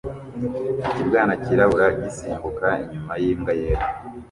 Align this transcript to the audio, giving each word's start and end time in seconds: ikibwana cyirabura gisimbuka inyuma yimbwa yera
ikibwana 0.89 1.33
cyirabura 1.43 1.87
gisimbuka 2.01 2.67
inyuma 2.91 3.13
yimbwa 3.21 3.51
yera 3.59 3.85